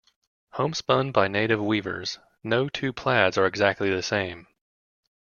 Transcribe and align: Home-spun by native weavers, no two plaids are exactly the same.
Home-spun 0.53 1.11
by 1.11 1.27
native 1.27 1.59
weavers, 1.61 2.17
no 2.43 2.67
two 2.69 2.91
plaids 2.91 3.37
are 3.37 3.45
exactly 3.45 3.91
the 3.91 4.01
same. 4.01 4.47